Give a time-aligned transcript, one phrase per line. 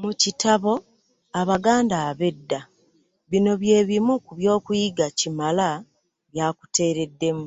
[0.00, 0.72] Mu kitabo
[1.40, 2.60] Abaganda Ab’Edda
[3.30, 5.68] bino bye bimu ku byokuyiga Kimala
[6.30, 7.46] by’atuteereddemu.